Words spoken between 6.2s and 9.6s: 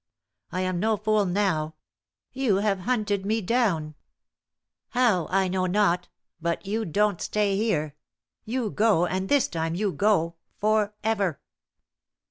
But you don't stay here. You go. And, this